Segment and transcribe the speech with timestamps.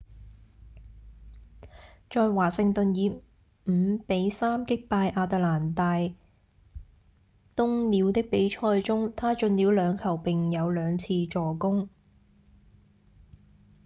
[2.09, 3.21] 在華盛頓以
[3.67, 6.15] 五比三擊敗亞特蘭大鶇
[7.55, 11.87] 鳥的比賽中他進了兩球並有兩次助攻